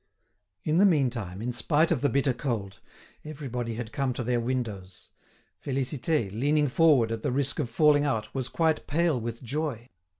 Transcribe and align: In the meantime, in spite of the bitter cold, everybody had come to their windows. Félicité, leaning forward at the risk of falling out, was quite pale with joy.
In 0.63 0.79
the 0.79 0.85
meantime, 0.87 1.43
in 1.43 1.51
spite 1.51 1.91
of 1.91 2.01
the 2.01 2.09
bitter 2.09 2.33
cold, 2.33 2.79
everybody 3.23 3.75
had 3.75 3.91
come 3.91 4.13
to 4.13 4.23
their 4.23 4.39
windows. 4.39 5.09
Félicité, 5.63 6.31
leaning 6.31 6.69
forward 6.69 7.11
at 7.11 7.21
the 7.21 7.31
risk 7.31 7.59
of 7.59 7.69
falling 7.69 8.03
out, 8.03 8.33
was 8.33 8.49
quite 8.49 8.87
pale 8.87 9.21
with 9.21 9.43
joy. 9.43 9.89